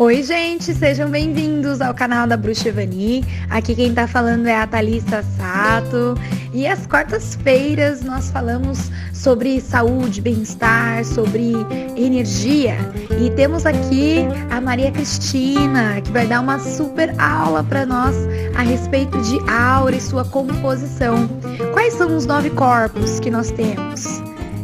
[0.00, 3.22] Oi, gente, sejam bem-vindos ao canal da Bruxa Evani.
[3.50, 6.14] Aqui quem tá falando é a Thalissa Sato.
[6.54, 11.52] E às quartas-feiras nós falamos sobre saúde, bem-estar, sobre
[11.98, 12.76] energia.
[13.22, 18.16] E temos aqui a Maria Cristina, que vai dar uma super aula para nós
[18.56, 21.28] a respeito de aura e sua composição.
[21.74, 24.22] Quais são os nove corpos que nós temos?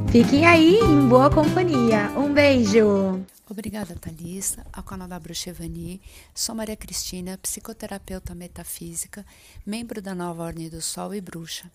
[0.08, 2.10] Fiquem aí em boa companhia.
[2.16, 3.15] Um beijo!
[3.48, 6.02] Obrigada, Thalissa, ao canal da Bruxa Evani.
[6.34, 9.24] Sou Maria Cristina, psicoterapeuta metafísica,
[9.64, 11.70] membro da Nova Ordem do Sol e bruxa.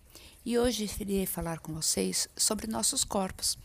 [0.46, 3.58] E hoje irei falar com vocês sobre nossos corpos.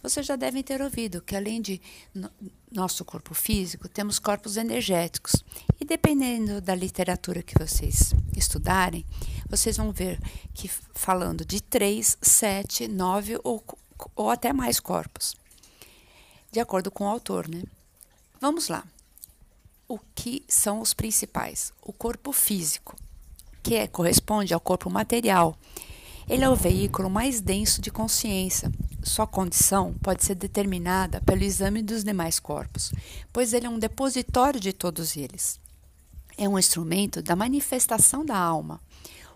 [0.00, 1.80] Vocês já devem ter ouvido que, além de
[2.14, 2.30] no
[2.70, 5.42] nosso corpo físico, temos corpos energéticos.
[5.80, 9.04] E dependendo da literatura que vocês estudarem,
[9.48, 10.20] vocês vão ver
[10.54, 13.64] que falando de três, sete, nove ou,
[14.14, 15.34] ou até mais corpos
[16.58, 17.62] de acordo com o autor, né?
[18.40, 18.84] Vamos lá.
[19.86, 21.72] O que são os principais?
[21.80, 22.96] O corpo físico,
[23.62, 25.56] que é, corresponde ao corpo material.
[26.28, 28.72] Ele é o veículo mais denso de consciência.
[29.04, 32.92] Sua condição pode ser determinada pelo exame dos demais corpos,
[33.32, 35.60] pois ele é um depositório de todos eles.
[36.36, 38.80] É um instrumento da manifestação da alma.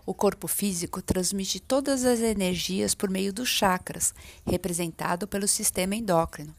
[0.05, 4.13] O corpo físico transmite todas as energias por meio dos chakras,
[4.45, 6.53] representado pelo sistema endócrino.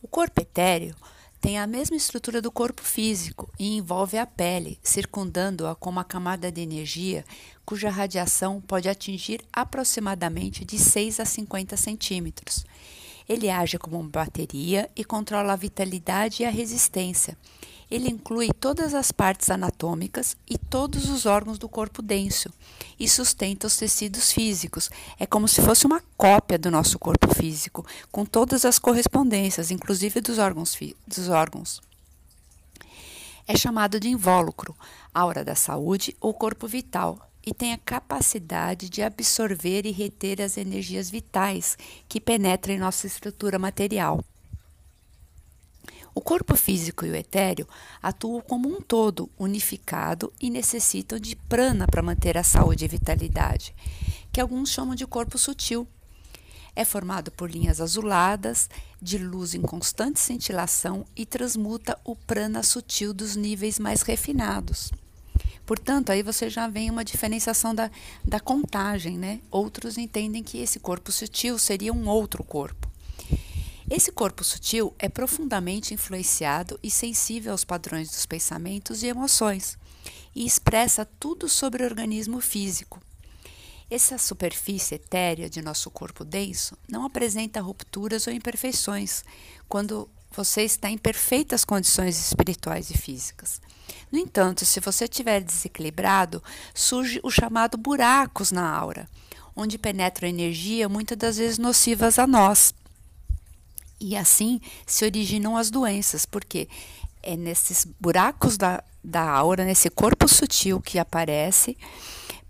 [0.00, 0.94] O corpo etéreo
[1.40, 6.50] tem a mesma estrutura do corpo físico e envolve a pele, circundando-a com uma camada
[6.50, 7.24] de energia
[7.64, 12.64] cuja radiação pode atingir aproximadamente de 6 a 50 centímetros.
[13.28, 17.36] Ele age como uma bateria e controla a vitalidade e a resistência.
[17.90, 22.50] Ele inclui todas as partes anatômicas e todos os órgãos do corpo denso
[22.98, 24.90] e sustenta os tecidos físicos.
[25.18, 30.20] É como se fosse uma cópia do nosso corpo físico, com todas as correspondências, inclusive
[30.20, 30.78] dos órgãos.
[31.06, 31.80] Dos órgãos.
[33.46, 34.76] É chamado de invólucro,
[35.14, 40.58] aura da saúde ou corpo vital, e tem a capacidade de absorver e reter as
[40.58, 44.22] energias vitais que penetram em nossa estrutura material.
[46.14, 47.66] O corpo físico e o etéreo
[48.02, 53.74] atuam como um todo, unificado e necessitam de prana para manter a saúde e vitalidade,
[54.30, 55.88] que alguns chamam de corpo sutil.
[56.76, 58.68] É formado por linhas azuladas,
[59.00, 64.92] de luz em constante cintilação e transmuta o prana sutil dos níveis mais refinados.
[65.68, 67.90] Portanto, aí você já vem uma diferenciação da,
[68.24, 69.38] da contagem, né?
[69.50, 72.90] Outros entendem que esse corpo sutil seria um outro corpo.
[73.90, 79.76] Esse corpo sutil é profundamente influenciado e sensível aos padrões dos pensamentos e emoções
[80.34, 82.98] e expressa tudo sobre o organismo físico.
[83.90, 89.22] Essa superfície etérea de nosso corpo denso não apresenta rupturas ou imperfeições
[89.68, 93.60] quando você está em perfeitas condições espirituais e físicas.
[94.10, 96.42] No entanto, se você estiver desequilibrado,
[96.74, 99.08] surge o chamado buracos na aura,
[99.54, 102.74] onde penetra energia muitas das vezes nocivas a nós.
[104.00, 106.68] E assim se originam as doenças, porque
[107.22, 111.76] é nesses buracos da, da aura, nesse corpo sutil que aparece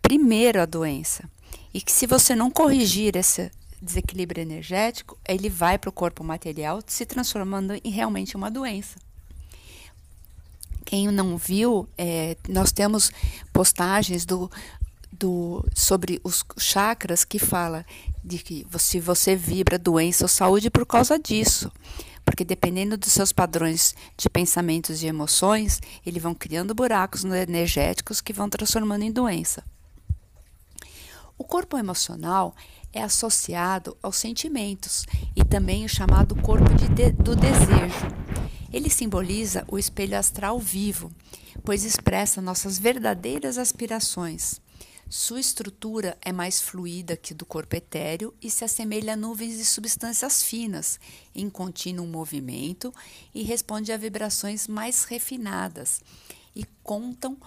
[0.02, 1.28] primeiro a doença.
[1.72, 3.50] E que se você não corrigir esse
[3.80, 8.98] desequilíbrio energético, ele vai para o corpo material, se transformando em realmente uma doença.
[10.84, 13.12] Quem não viu, é, nós temos
[13.52, 14.50] postagens do,
[15.12, 17.84] do, sobre os chakras que fala
[18.24, 21.70] de que se você vibra doença ou saúde por causa disso.
[22.24, 28.32] Porque dependendo dos seus padrões de pensamentos e emoções, eles vão criando buracos energéticos que
[28.32, 29.64] vão transformando em doença.
[31.38, 32.54] O corpo emocional
[32.92, 35.04] é associado aos sentimentos
[35.34, 38.06] e também o chamado corpo de, do desejo.
[38.72, 41.10] Ele simboliza o espelho astral vivo,
[41.64, 44.60] pois expressa nossas verdadeiras aspirações.
[45.08, 49.64] Sua estrutura é mais fluida que do corpo etéreo e se assemelha a nuvens de
[49.64, 51.00] substâncias finas,
[51.34, 52.92] em contínuo movimento,
[53.34, 56.02] e responde a vibrações mais refinadas
[56.54, 57.38] e contam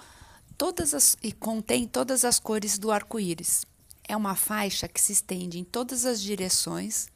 [0.57, 3.63] todas as, e contém todas as cores do arco-íris.
[4.07, 7.07] É uma faixa que se estende em todas as direções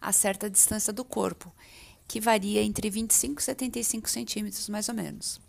[0.00, 1.54] a certa distância do corpo,
[2.08, 5.40] que varia entre 25 e 75 centímetros, mais ou menos.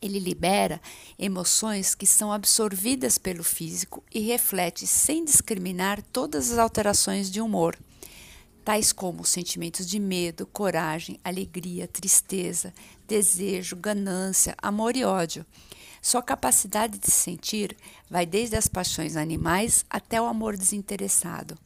[0.00, 0.80] Ele libera
[1.18, 7.78] emoções que são absorvidas pelo físico e reflete sem discriminar todas as alterações de humor,
[8.64, 12.74] tais como sentimentos de medo, coragem, alegria, tristeza,
[13.06, 15.46] desejo, ganância, amor e ódio.
[16.06, 17.76] Sua capacidade de sentir
[18.08, 21.58] vai desde as paixões animais até o amor desinteressado.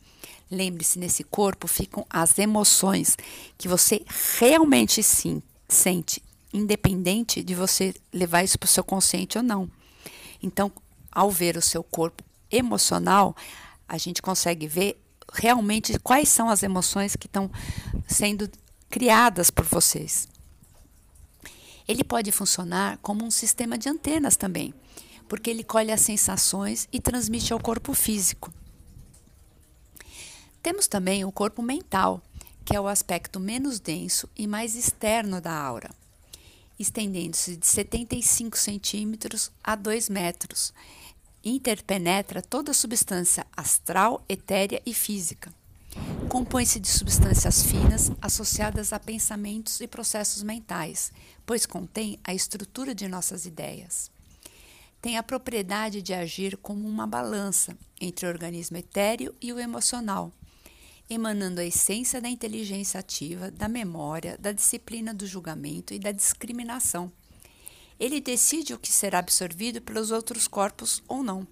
[0.50, 3.18] Lembre-se, nesse corpo ficam as emoções
[3.58, 4.02] que você
[4.38, 6.22] realmente sim, sente
[6.54, 9.70] independente de você levar isso para o seu consciente ou não.
[10.42, 10.72] Então,
[11.12, 13.36] ao ver o seu corpo emocional,
[13.86, 14.98] a gente consegue ver
[15.34, 17.50] realmente quais são as emoções que estão
[18.08, 18.50] sendo
[18.88, 20.26] criadas por vocês.
[21.90, 24.72] Ele pode funcionar como um sistema de antenas também,
[25.28, 28.54] porque ele colhe as sensações e transmite ao corpo físico.
[30.62, 32.22] Temos também o corpo mental,
[32.64, 35.90] que é o aspecto menos denso e mais externo da aura,
[36.78, 40.72] estendendo-se de 75 centímetros a 2 metros.
[41.44, 45.52] Interpenetra toda a substância astral, etérea e física.
[46.28, 51.12] Compõe-se de substâncias finas associadas a pensamentos e processos mentais,
[51.44, 54.10] pois contém a estrutura de nossas ideias.
[55.02, 60.32] Tem a propriedade de agir como uma balança entre o organismo etéreo e o emocional,
[61.08, 67.10] emanando a essência da inteligência ativa, da memória, da disciplina do julgamento e da discriminação.
[67.98, 71.46] Ele decide o que será absorvido pelos outros corpos ou não.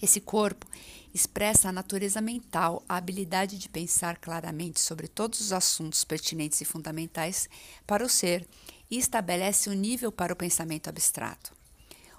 [0.00, 0.66] Esse corpo
[1.14, 6.64] expressa a natureza mental, a habilidade de pensar claramente sobre todos os assuntos pertinentes e
[6.64, 7.48] fundamentais
[7.86, 8.44] para o ser
[8.90, 11.52] e estabelece o um nível para o pensamento abstrato.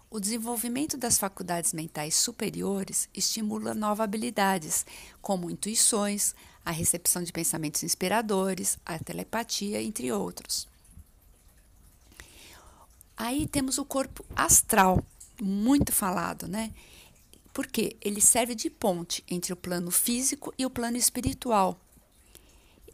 [0.10, 4.86] O desenvolvimento das faculdades mentais superiores estimula novas habilidades,
[5.22, 6.34] como intuições,
[6.64, 10.70] a recepção de pensamentos inspiradores, a telepatia, entre outros.
[13.18, 15.04] Aí temos o corpo astral,
[15.42, 16.74] muito falado, né?
[17.56, 21.80] Porque ele serve de ponte entre o plano físico e o plano espiritual.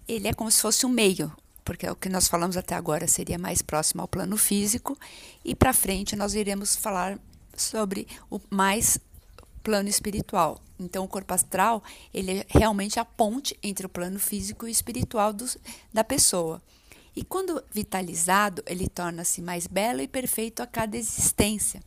[0.07, 1.35] Ele é como se fosse um meio,
[1.65, 4.95] porque o que nós falamos até agora seria mais próximo ao plano físico,
[5.43, 7.17] e para frente nós iremos falar
[7.57, 8.99] sobre o mais
[9.63, 10.61] plano espiritual.
[10.79, 11.83] Então, o corpo astral
[12.13, 15.45] ele é realmente a ponte entre o plano físico e espiritual do,
[15.91, 16.61] da pessoa.
[17.15, 21.81] E quando vitalizado, ele torna-se mais belo e perfeito a cada existência.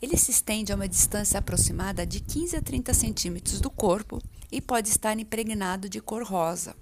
[0.00, 4.60] Ele se estende a uma distância aproximada de 15 a 30 centímetros do corpo e
[4.60, 6.76] pode estar impregnado de cor rosa.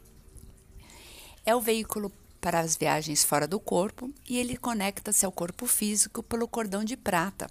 [1.45, 6.23] É o veículo para as viagens fora do corpo e ele conecta-se ao corpo físico
[6.23, 7.51] pelo cordão de prata.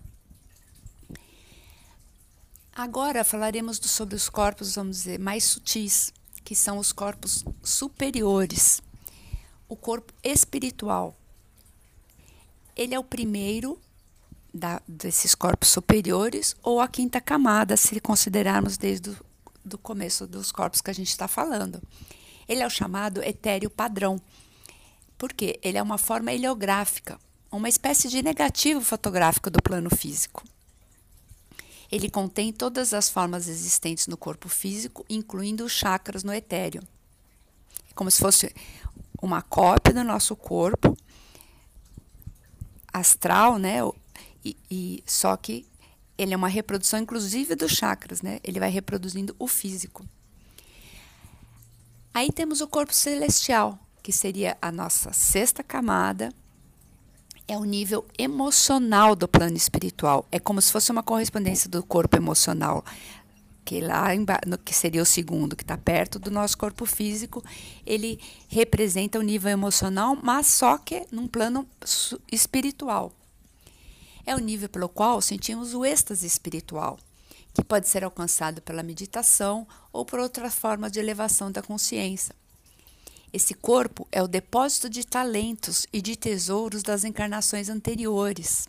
[2.71, 6.13] Agora falaremos sobre os corpos, vamos dizer, mais sutis,
[6.43, 8.81] que são os corpos superiores.
[9.67, 11.17] O corpo espiritual.
[12.75, 13.79] Ele é o primeiro
[14.55, 19.17] da, desses corpos superiores ou a quinta camada, se considerarmos desde o
[19.65, 21.81] do começo dos corpos que a gente está falando.
[22.47, 24.21] Ele é o chamado etéreo padrão,
[25.17, 27.19] porque ele é uma forma heliográfica,
[27.51, 30.43] uma espécie de negativo fotográfico do plano físico.
[31.91, 36.83] Ele contém todas as formas existentes no corpo físico, incluindo os chakras no etéreo.
[37.89, 38.53] É como se fosse
[39.21, 40.95] uma cópia do nosso corpo
[42.93, 43.79] astral, né?
[44.45, 45.65] E, só que
[46.17, 48.39] ele é uma reprodução, inclusive, dos chakras, né?
[48.43, 50.05] Ele vai reproduzindo o físico.
[52.13, 56.31] Aí temos o corpo celestial, que seria a nossa sexta camada,
[57.47, 60.25] é o nível emocional do plano espiritual.
[60.31, 62.83] É como se fosse uma correspondência do corpo emocional,
[63.65, 64.09] que lá
[64.47, 67.43] no, que seria o segundo, que está perto do nosso corpo físico,
[67.85, 71.67] ele representa o nível emocional, mas só que num plano
[72.31, 73.11] espiritual.
[74.25, 76.97] É o nível pelo qual sentimos o êxtase espiritual
[77.55, 82.35] que pode ser alcançado pela meditação ou por outra forma de elevação da consciência.
[83.31, 88.67] Esse corpo é o depósito de talentos e de tesouros das encarnações anteriores.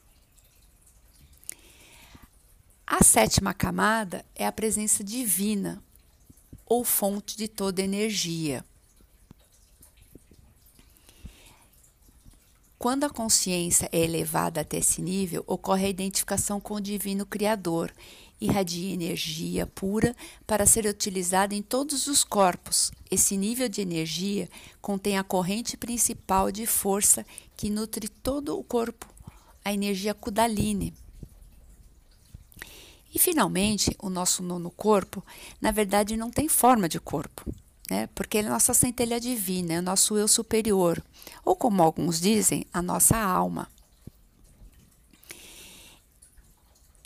[2.86, 5.82] A sétima camada é a presença divina,
[6.64, 8.64] ou fonte de toda energia.
[12.86, 17.92] Quando a consciência é elevada até esse nível, ocorre a identificação com o Divino Criador
[18.40, 20.14] irradia energia pura
[20.46, 22.92] para ser utilizada em todos os corpos.
[23.10, 24.48] Esse nível de energia
[24.80, 27.26] contém a corrente principal de força
[27.56, 29.12] que nutre todo o corpo,
[29.64, 30.94] a energia Kundalini.
[33.12, 35.24] E finalmente, o nosso nono corpo,
[35.60, 37.52] na verdade, não tem forma de corpo,
[37.90, 38.08] né?
[38.14, 41.02] porque ele é a nossa centelha divina, é o nosso eu superior,
[41.44, 43.68] ou como alguns dizem, a nossa alma.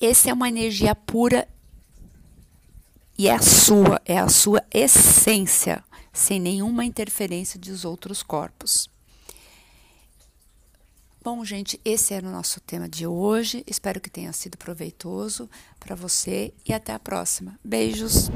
[0.00, 1.46] Essa é uma energia pura
[3.18, 8.88] e é a sua, é a sua essência, sem nenhuma interferência dos outros corpos.
[11.22, 13.62] Bom, gente, esse era o nosso tema de hoje.
[13.66, 17.60] Espero que tenha sido proveitoso para você e até a próxima.
[17.62, 18.30] Beijos!